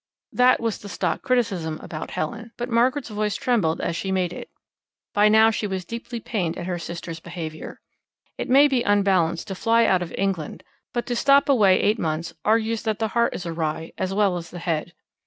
That 0.31 0.59
was 0.59 0.79
the 0.79 0.89
stock 0.89 1.21
criticism 1.21 1.79
about 1.79 2.09
Helen, 2.09 2.53
but 2.57 2.69
Margaret's 2.71 3.09
voice 3.09 3.35
trembled 3.35 3.79
as 3.79 3.95
she 3.95 4.11
made 4.11 4.33
it. 4.33 4.49
By 5.13 5.29
now 5.29 5.51
she 5.51 5.67
was 5.67 5.85
deeply 5.85 6.19
pained 6.19 6.57
at 6.57 6.65
her 6.65 6.79
sister's 6.79 7.19
behaviour. 7.19 7.79
It 8.35 8.49
may 8.49 8.67
be 8.67 8.81
unbalanced 8.81 9.47
to 9.49 9.53
fly 9.53 9.85
out 9.85 10.01
of 10.01 10.11
England, 10.17 10.63
but 10.91 11.05
to 11.05 11.15
stop 11.15 11.47
away 11.47 11.79
eight 11.79 11.99
months 11.99 12.33
argues 12.43 12.81
that 12.81 12.97
the 12.97 13.09
heart 13.09 13.35
is 13.35 13.45
awry 13.45 13.91
as 13.95 14.11
well 14.11 14.37
as 14.37 14.49
the 14.49 14.57
head. 14.57 14.95